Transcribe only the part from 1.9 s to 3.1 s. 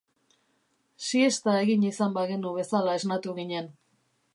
izan bagenu bezala